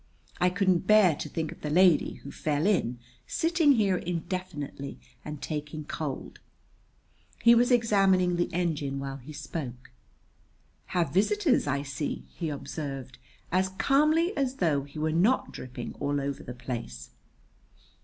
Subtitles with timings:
[0.39, 5.39] I couldn't bear to think of the lady who fell in sitting here indefinitely and
[5.39, 6.39] taking cold."
[7.43, 9.91] He was examining the engine while he spoke.
[10.87, 13.19] "Have visitors, I see," he observed,
[13.51, 17.11] as calmly as though he were not dripping all over the place.